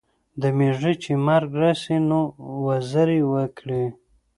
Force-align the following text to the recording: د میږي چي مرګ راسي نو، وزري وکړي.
د 0.41 0.43
میږي 0.57 0.93
چي 1.03 1.13
مرګ 1.27 1.51
راسي 1.61 1.97
نو، 2.09 2.21
وزري 2.65 3.21
وکړي. 3.33 3.83